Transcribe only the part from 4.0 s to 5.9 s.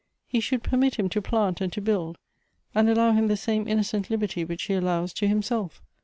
liberty which he allows to himself.